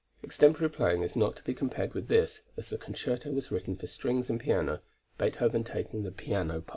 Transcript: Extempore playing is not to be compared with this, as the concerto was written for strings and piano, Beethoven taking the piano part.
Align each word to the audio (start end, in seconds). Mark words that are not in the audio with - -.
Extempore 0.23 0.67
playing 0.67 1.03
is 1.03 1.15
not 1.15 1.35
to 1.35 1.43
be 1.43 1.53
compared 1.53 1.93
with 1.93 2.07
this, 2.07 2.41
as 2.57 2.71
the 2.71 2.77
concerto 2.79 3.29
was 3.31 3.51
written 3.51 3.75
for 3.75 3.85
strings 3.85 4.31
and 4.31 4.39
piano, 4.39 4.81
Beethoven 5.19 5.63
taking 5.63 6.01
the 6.01 6.11
piano 6.11 6.61
part. 6.61 6.69